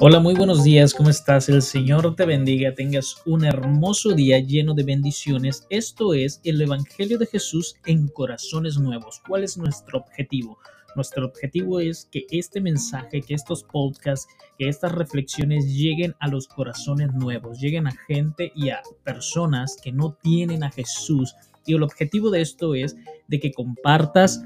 [0.00, 1.48] Hola, muy buenos días, ¿cómo estás?
[1.48, 5.66] El Señor te bendiga, tengas un hermoso día lleno de bendiciones.
[5.70, 9.20] Esto es el Evangelio de Jesús en corazones nuevos.
[9.26, 10.56] ¿Cuál es nuestro objetivo?
[10.94, 16.46] Nuestro objetivo es que este mensaje, que estos podcasts, que estas reflexiones lleguen a los
[16.46, 21.34] corazones nuevos, lleguen a gente y a personas que no tienen a Jesús.
[21.66, 22.96] Y el objetivo de esto es
[23.26, 24.44] de que compartas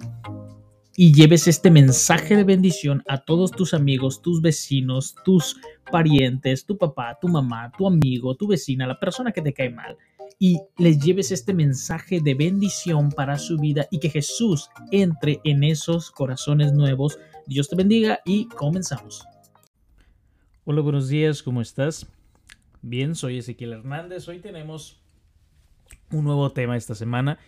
[0.97, 5.57] y lleves este mensaje de bendición a todos tus amigos, tus vecinos, tus
[5.91, 9.97] parientes, tu papá, tu mamá, tu amigo, tu vecina, la persona que te cae mal.
[10.39, 15.65] Y les lleves este mensaje de bendición para su vida y que Jesús entre en
[15.65, 17.19] esos corazones nuevos.
[17.47, 19.25] Dios te bendiga y comenzamos.
[20.65, 22.07] Hola, buenos días, ¿cómo estás?
[22.83, 24.29] Bien, soy Ezequiel Hernández.
[24.29, 25.01] Hoy tenemos
[26.11, 27.39] un nuevo tema esta semana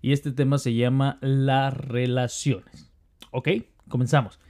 [0.00, 2.87] y este tema se llama las relaciones.
[3.30, 3.48] Ok,
[3.88, 4.40] comenzamos.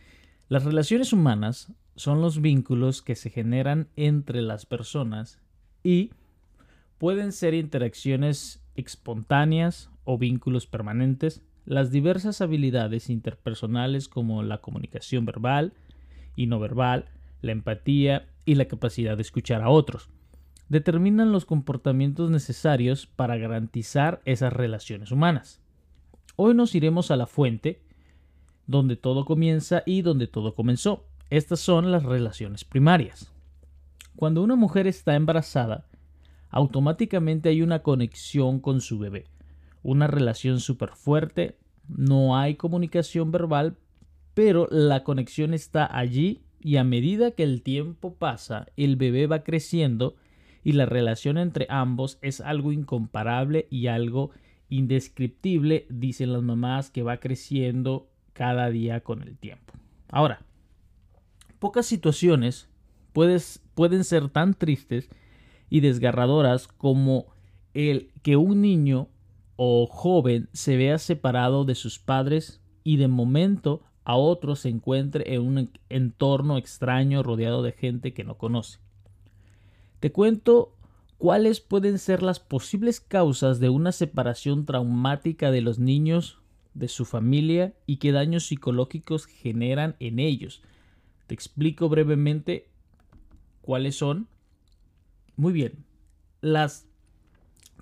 [0.48, 5.40] Las relaciones humanas son los vínculos que se generan entre las personas
[5.82, 6.10] y
[6.98, 11.42] pueden ser interacciones espontáneas o vínculos permanentes.
[11.64, 15.74] Las diversas habilidades interpersonales como la comunicación verbal
[16.36, 17.06] y no verbal,
[17.42, 20.08] la empatía y la capacidad de escuchar a otros
[20.68, 25.60] determinan los comportamientos necesarios para garantizar esas relaciones humanas.
[26.36, 27.80] Hoy nos iremos a la fuente
[28.68, 31.06] donde todo comienza y donde todo comenzó.
[31.30, 33.32] Estas son las relaciones primarias.
[34.14, 35.86] Cuando una mujer está embarazada,
[36.50, 39.24] automáticamente hay una conexión con su bebé,
[39.82, 41.56] una relación súper fuerte,
[41.88, 43.78] no hay comunicación verbal,
[44.34, 49.44] pero la conexión está allí y a medida que el tiempo pasa, el bebé va
[49.44, 50.14] creciendo
[50.62, 54.30] y la relación entre ambos es algo incomparable y algo
[54.68, 58.08] indescriptible, dicen las mamás, que va creciendo
[58.38, 59.74] cada día con el tiempo.
[60.08, 60.42] Ahora,
[61.58, 62.68] pocas situaciones
[63.12, 65.08] pueden ser tan tristes
[65.68, 67.26] y desgarradoras como
[67.74, 69.08] el que un niño
[69.56, 75.34] o joven se vea separado de sus padres y de momento a otro se encuentre
[75.34, 78.78] en un entorno extraño rodeado de gente que no conoce.
[79.98, 80.76] Te cuento
[81.18, 86.38] cuáles pueden ser las posibles causas de una separación traumática de los niños
[86.78, 90.62] de su familia y qué daños psicológicos generan en ellos.
[91.26, 92.68] Te explico brevemente
[93.60, 94.28] cuáles son.
[95.36, 95.84] Muy bien,
[96.40, 96.86] las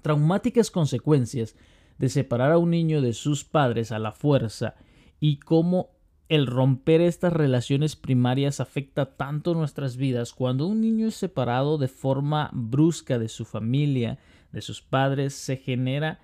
[0.02, 1.56] traumáticas consecuencias
[1.98, 4.74] de separar a un niño de sus padres a la fuerza
[5.20, 5.90] y cómo
[6.28, 11.88] el romper estas relaciones primarias afecta tanto nuestras vidas cuando un niño es separado de
[11.88, 14.18] forma brusca de su familia,
[14.52, 16.20] de sus padres, se genera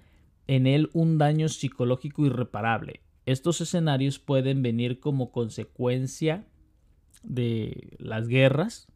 [0.47, 3.01] en él un daño psicológico irreparable.
[3.27, 6.45] Estos escenarios pueden venir como consecuencia
[7.23, 8.89] de las guerras,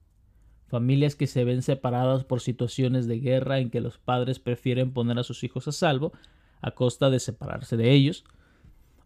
[0.67, 5.19] familias que se ven separadas por situaciones de guerra en que los padres prefieren poner
[5.19, 6.13] a sus hijos a salvo
[6.61, 8.25] a costa de separarse de ellos.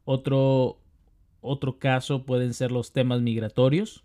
[0.05, 0.81] Otro,
[1.43, 4.05] otro caso pueden ser los temas migratorios,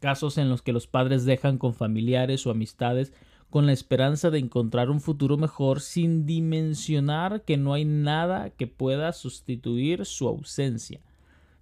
[0.00, 3.12] casos en los que los padres dejan con familiares o amistades
[3.50, 8.66] con la esperanza de encontrar un futuro mejor sin dimensionar que no hay nada que
[8.66, 11.00] pueda sustituir su ausencia.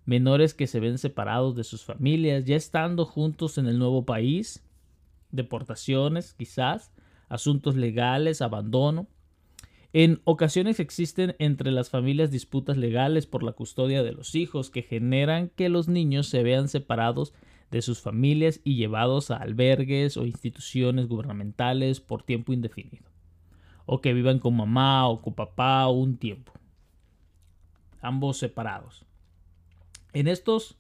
[0.05, 4.65] Menores que se ven separados de sus familias, ya estando juntos en el nuevo país,
[5.31, 6.93] deportaciones quizás,
[7.29, 9.07] asuntos legales, abandono.
[9.93, 14.83] En ocasiones existen entre las familias disputas legales por la custodia de los hijos que
[14.83, 17.33] generan que los niños se vean separados
[17.71, 23.07] de sus familias y llevados a albergues o instituciones gubernamentales por tiempo indefinido.
[23.85, 26.53] O que vivan con mamá o con papá un tiempo.
[28.01, 29.05] Ambos separados.
[30.13, 30.77] En estos,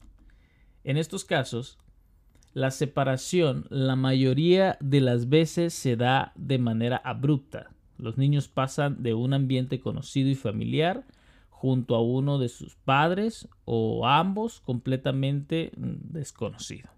[0.84, 1.78] en estos casos,
[2.52, 7.70] la separación la mayoría de las veces se da de manera abrupta.
[7.98, 11.04] Los niños pasan de un ambiente conocido y familiar
[11.56, 16.90] junto a uno de sus padres o ambos completamente mm, desconocido.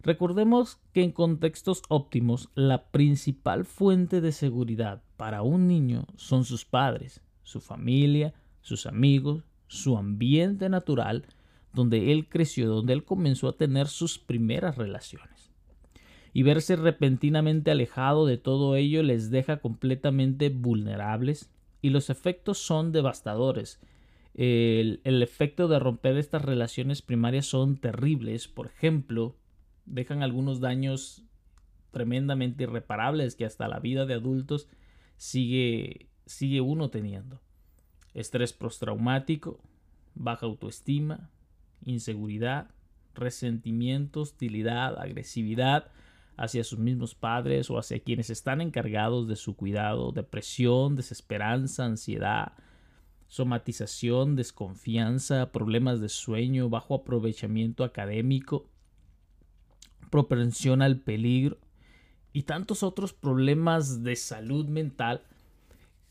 [0.00, 6.64] Recordemos que en contextos óptimos la principal fuente de seguridad para un niño son sus
[6.64, 11.24] padres, su familia, sus amigos, su ambiente natural,
[11.72, 15.52] donde él creció, donde él comenzó a tener sus primeras relaciones.
[16.32, 21.48] Y verse repentinamente alejado de todo ello les deja completamente vulnerables
[21.82, 23.80] y los efectos son devastadores.
[24.34, 28.48] El, efecto de romper estas relaciones primarias son terribles.
[28.48, 29.36] Por ejemplo,
[29.84, 31.24] dejan algunos daños
[31.90, 34.68] tremendamente irreparables que hasta la vida de adultos
[35.16, 37.42] sigue, sigue uno teniendo.
[38.14, 39.60] Estrés postraumático,
[40.14, 41.30] baja autoestima,
[41.84, 42.70] inseguridad,
[43.14, 45.90] resentimiento, hostilidad, agresividad
[46.36, 52.52] hacia sus mismos padres o hacia quienes están encargados de su cuidado, depresión, desesperanza, ansiedad,
[53.28, 58.66] somatización, desconfianza, problemas de sueño, bajo aprovechamiento académico,
[60.10, 61.58] propensión al peligro
[62.32, 65.22] y tantos otros problemas de salud mental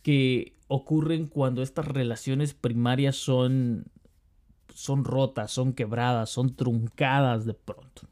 [0.01, 3.85] que ocurren cuando estas relaciones primarias son
[4.73, 8.03] son rotas, son quebradas, son truncadas de pronto.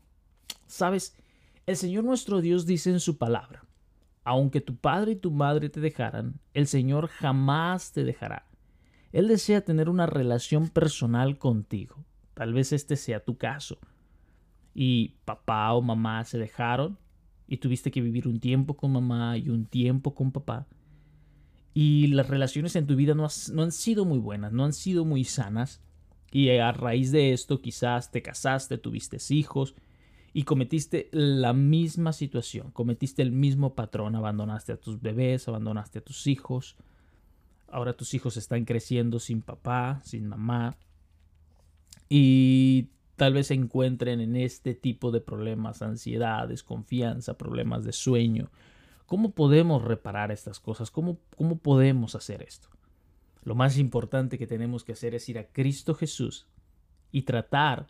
[0.68, 1.16] ¿Sabes?
[1.70, 3.64] El Señor nuestro Dios dice en su palabra,
[4.24, 8.48] aunque tu padre y tu madre te dejaran, el Señor jamás te dejará.
[9.12, 12.04] Él desea tener una relación personal contigo.
[12.34, 13.78] Tal vez este sea tu caso.
[14.74, 16.98] Y papá o mamá se dejaron
[17.48, 20.66] y tuviste que vivir un tiempo con mamá y un tiempo con papá.
[21.76, 25.24] Y las relaciones en tu vida no, han sido muy buenas, no han sido muy
[25.24, 25.84] sanas.
[26.32, 29.76] Y a raíz de esto quizás te casaste, tuviste hijos
[30.34, 36.04] y cometiste la misma situación, cometiste el mismo patrón, abandonaste a tus bebés, abandonaste a
[36.04, 36.76] tus hijos.
[37.68, 40.78] Ahora tus hijos están creciendo sin papá, sin mamá.
[42.10, 48.50] Y tal vez se encuentren en este tipo de problemas, ansiedad, desconfianza, problemas de sueño.
[49.06, 50.92] ¿Cómo podemos reparar estas cosas?
[50.92, 52.70] ¿Cómo, cómo podemos hacer esto?
[53.44, 56.48] Lo más importante que tenemos que hacer es ir a Cristo Jesús
[57.12, 57.88] y tratar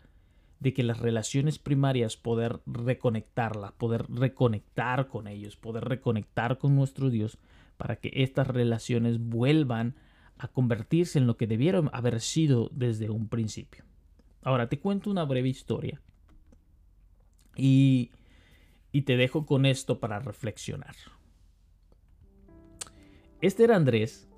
[0.60, 7.10] de que las relaciones primarias poder reconectarlas, poder reconectar con ellos, poder reconectar con nuestro
[7.10, 7.38] Dios
[7.78, 9.96] para que estas relaciones vuelvan
[10.36, 13.84] a convertirse en lo que debieron haber sido desde un principio.
[14.42, 16.00] Ahora te cuento una breve historia
[17.56, 18.10] y,
[18.92, 20.94] y te dejo con esto para reflexionar.
[23.40, 24.28] Este era Andrés,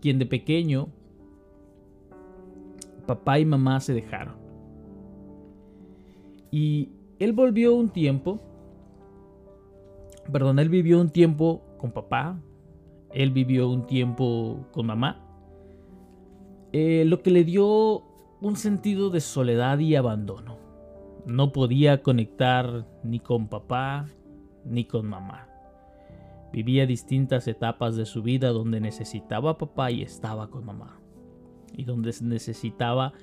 [0.00, 0.88] quien de pequeño
[3.06, 4.41] papá y mamá se dejaron.
[6.52, 8.38] Y él volvió un tiempo,
[10.30, 12.38] perdón, él vivió un tiempo con papá,
[13.10, 15.18] él vivió un tiempo con mamá,
[16.72, 18.04] eh, lo que le dio
[18.42, 20.58] un sentido de soledad y abandono.
[21.24, 24.08] No podía conectar ni con papá
[24.64, 25.48] ni con mamá.
[26.52, 31.00] Vivía distintas etapas de su vida donde necesitaba papá y estaba con mamá.
[31.74, 33.14] Y donde necesitaba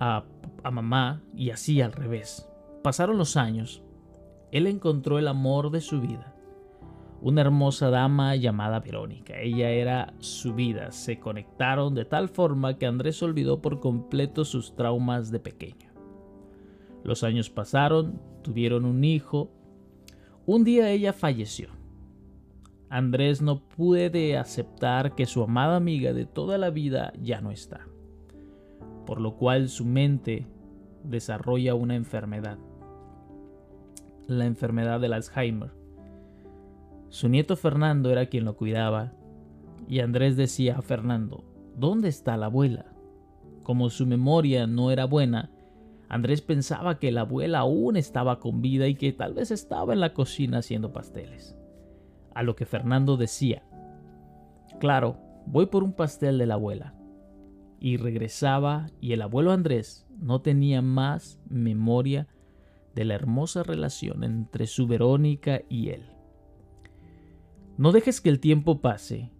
[0.00, 0.24] a,
[0.70, 2.48] mamá y así al revés.
[2.82, 3.82] Pasaron los años.
[4.52, 6.34] Él encontró el amor de su vida.
[7.20, 9.40] Una hermosa dama llamada Verónica.
[9.40, 10.92] Ella era su vida.
[10.92, 15.90] Se conectaron de tal forma que Andrés olvidó por completo sus traumas de pequeño.
[17.02, 19.50] Los años pasaron, tuvieron un hijo.
[20.44, 21.70] Un día ella falleció.
[22.88, 27.88] Andrés no puede aceptar que su amada amiga de toda la vida ya no está,
[29.06, 30.46] por lo cual su mente
[31.04, 32.58] desarrolla una enfermedad,
[34.26, 35.70] la enfermedad del Alzheimer.
[37.08, 39.12] Su nieto Fernando era quien lo cuidaba,
[39.88, 41.44] y Andrés decía a Fernando,
[41.76, 42.86] ¿dónde está la abuela?
[43.62, 45.50] Como su memoria no era buena,
[46.08, 50.00] Andrés pensaba que la abuela aún estaba con vida y que tal vez estaba en
[50.00, 51.56] la cocina haciendo pasteles
[52.36, 53.62] a lo que Fernando decía,
[54.78, 55.16] claro,
[55.46, 56.92] voy por un pastel de la abuela.
[57.80, 62.28] Y regresaba y el abuelo Andrés no tenía más memoria
[62.94, 66.06] de la hermosa relación entre su Verónica y él.
[67.76, 69.30] No dejes que el tiempo pase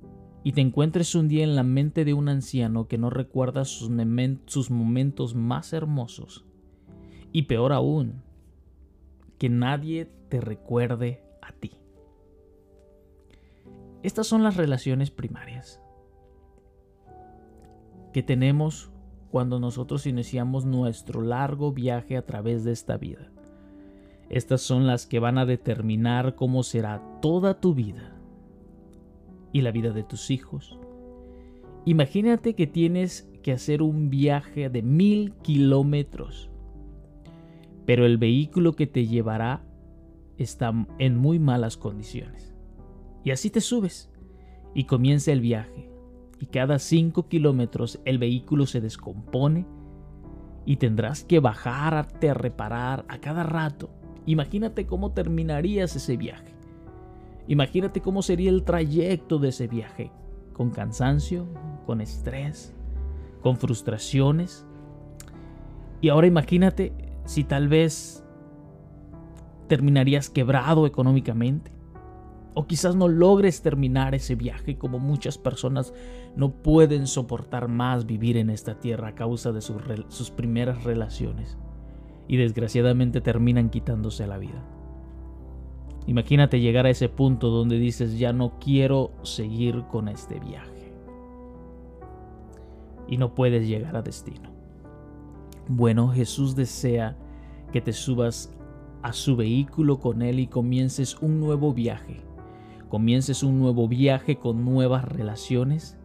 [0.44, 3.90] y te encuentres un día en la mente de un anciano que no recuerda sus,
[4.70, 6.44] momentos más hermosos.
[7.32, 8.22] Y peor aún,
[9.38, 11.72] que nadie te recuerde a ti.
[14.02, 15.82] Estas son las relaciones primarias
[18.16, 18.90] que tenemos
[19.30, 23.30] cuando nosotros iniciamos nuestro largo viaje a través de esta vida.
[24.30, 28.16] Estas son las que van a determinar cómo será toda tu vida
[29.52, 30.78] y la vida de tus hijos.
[31.85, 36.49] Imagínate que tienes que hacer un viaje de mil kilómetros,
[37.85, 39.62] pero el vehículo que te llevará
[40.38, 42.54] está en muy malas condiciones.
[43.25, 44.11] Y así te subes
[44.75, 45.95] y comienza el viaje.
[46.38, 49.66] Y cada 5 kilómetros el vehículo se descompone
[50.64, 53.90] y tendrás que bajarte a reparar a cada rato.
[54.26, 56.54] Imagínate cómo terminarías ese viaje.
[57.46, 60.10] Imagínate cómo sería el trayecto de ese viaje.
[60.52, 61.46] Con cansancio,
[61.86, 62.74] con estrés,
[63.40, 64.66] con frustraciones.
[66.00, 66.92] Y ahora imagínate
[67.24, 68.24] si tal vez
[69.68, 71.75] terminarías quebrado económicamente
[72.58, 75.92] o quizás no logres terminar ese viaje como muchas personas
[76.36, 81.58] no pueden soportar más vivir en esta tierra a causa de sus, primeras relaciones.
[82.28, 84.64] y desgraciadamente terminan quitándose la vida.
[86.08, 90.92] Imagínate llegar a ese punto donde dices ya no quiero seguir con este viaje
[93.06, 94.50] y no puedes llegar a destino.
[95.68, 97.16] Bueno, Jesús desea
[97.70, 98.52] que te subas
[99.02, 102.25] a su vehículo con Él y comiences un nuevo viaje.
[102.88, 105.98] Comiences un nuevo viaje con nuevas relaciones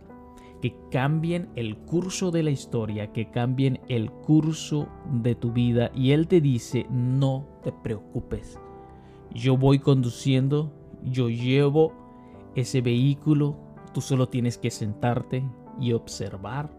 [0.61, 5.91] que cambien el curso de la historia, que cambien el curso de tu vida.
[5.93, 8.59] Y Él te dice, no te preocupes.
[9.33, 10.71] Yo voy conduciendo,
[11.03, 11.93] yo llevo
[12.55, 13.57] ese vehículo,
[13.93, 15.43] tú solo tienes que sentarte
[15.79, 16.71] y observar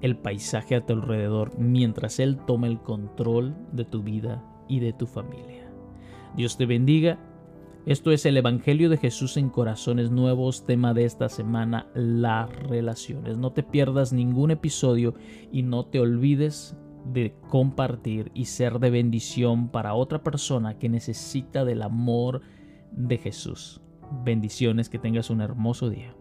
[0.00, 4.92] el paisaje a tu alrededor mientras Él toma el control de tu vida y de
[4.92, 5.70] tu familia.
[6.36, 7.18] Dios te bendiga.
[7.86, 13.36] Esto es el Evangelio de Jesús en Corazones Nuevos, tema de esta semana, las relaciones.
[13.36, 15.12] No te pierdas ningún episodio
[15.52, 16.74] y no te olvides
[17.12, 22.40] de compartir y ser de bendición para otra persona que necesita del amor
[22.92, 23.82] de Jesús.
[24.24, 26.16] Bendiciones, que tengas un hermoso día.